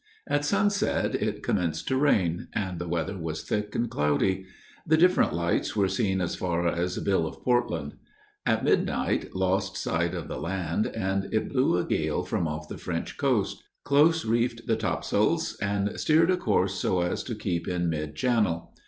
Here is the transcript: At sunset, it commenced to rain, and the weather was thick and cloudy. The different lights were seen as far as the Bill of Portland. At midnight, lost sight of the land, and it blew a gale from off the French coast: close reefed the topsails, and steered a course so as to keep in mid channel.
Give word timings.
At 0.27 0.43
sunset, 0.43 1.13
it 1.13 1.43
commenced 1.43 1.87
to 1.89 1.95
rain, 1.95 2.47
and 2.53 2.79
the 2.79 2.87
weather 2.87 3.19
was 3.19 3.43
thick 3.43 3.75
and 3.75 3.87
cloudy. 3.87 4.47
The 4.83 4.97
different 4.97 5.31
lights 5.31 5.75
were 5.75 5.87
seen 5.87 6.21
as 6.21 6.33
far 6.35 6.67
as 6.67 6.95
the 6.95 7.01
Bill 7.03 7.27
of 7.27 7.43
Portland. 7.43 7.93
At 8.43 8.63
midnight, 8.63 9.35
lost 9.35 9.77
sight 9.77 10.15
of 10.15 10.27
the 10.27 10.39
land, 10.39 10.87
and 10.87 11.31
it 11.31 11.49
blew 11.49 11.77
a 11.77 11.85
gale 11.85 12.23
from 12.23 12.47
off 12.47 12.67
the 12.67 12.79
French 12.79 13.19
coast: 13.19 13.61
close 13.83 14.25
reefed 14.25 14.65
the 14.65 14.75
topsails, 14.75 15.55
and 15.61 15.99
steered 15.99 16.31
a 16.31 16.37
course 16.37 16.73
so 16.73 17.01
as 17.01 17.21
to 17.25 17.35
keep 17.35 17.67
in 17.67 17.87
mid 17.87 18.15
channel. 18.15 18.73